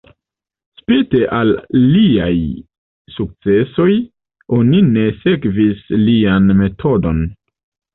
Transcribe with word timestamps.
Spite 0.79 1.21
al 1.39 1.51
liaj 1.81 2.31
sukcesoj, 3.19 3.89
oni 4.61 4.83
ne 4.99 5.09
sekvis 5.23 5.89
lian 6.11 6.55
metodon. 6.67 7.27